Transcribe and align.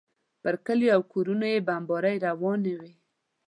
پر 0.41 0.55
کلیو 0.65 0.91
او 0.95 1.01
کورونو 1.11 1.45
یې 1.53 1.65
بمبارۍ 1.67 2.15
روانې 2.27 2.73
وې. 2.79 2.93